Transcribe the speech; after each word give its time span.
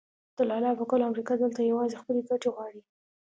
د 0.37 0.39
لالا 0.49 0.71
په 0.79 0.83
قول 0.89 1.01
امریکا 1.09 1.33
دلته 1.43 1.59
یوازې 1.71 1.99
خپلې 2.01 2.21
ګټې 2.29 2.49
غواړي. 2.55 2.81